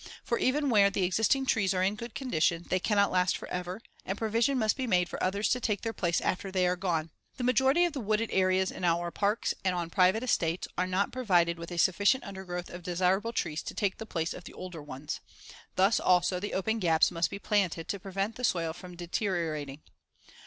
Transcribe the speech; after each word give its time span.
For 0.23 0.39
even 0.39 0.71
where 0.71 0.89
the 0.89 1.03
existing 1.03 1.45
trees 1.45 1.75
are 1.75 1.83
in 1.83 1.93
good 1.93 2.15
condition, 2.15 2.65
they 2.69 2.79
cannot 2.79 3.11
last 3.11 3.37
forever, 3.37 3.83
and 4.03 4.17
provision 4.17 4.57
must 4.57 4.75
be 4.75 4.87
made 4.87 5.07
for 5.07 5.21
others 5.23 5.47
to 5.49 5.59
take 5.59 5.81
their 5.81 5.93
place 5.93 6.19
after 6.21 6.51
they 6.51 6.65
are 6.65 6.75
gone. 6.75 7.11
The 7.37 7.43
majority 7.43 7.85
of 7.85 7.93
the 7.93 7.99
wooded 7.99 8.31
areas 8.31 8.71
in 8.71 8.83
our 8.83 9.11
parks 9.11 9.53
and 9.63 9.75
on 9.75 9.91
private 9.91 10.23
estates 10.23 10.67
are 10.75 10.87
not 10.87 11.11
provided 11.11 11.59
with 11.59 11.69
a 11.69 11.77
sufficient 11.77 12.23
undergrowth 12.23 12.71
of 12.71 12.81
desirable 12.81 13.31
trees 13.31 13.61
to 13.61 13.75
take 13.75 13.99
the 13.99 14.07
place 14.07 14.33
of 14.33 14.45
the 14.45 14.53
older 14.55 14.81
ones. 14.81 15.19
Thus, 15.75 15.99
also, 15.99 16.39
the 16.39 16.55
open 16.55 16.79
gaps 16.79 17.11
must 17.11 17.29
be 17.29 17.37
planted 17.37 17.87
to 17.89 17.99
prevent 17.99 18.37
the 18.37 18.43
soil 18.43 18.73
from 18.73 18.95
deteriorating. 18.95 19.83